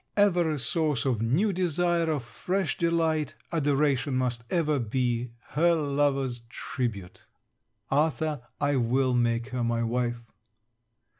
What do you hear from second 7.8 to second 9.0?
Arthur, I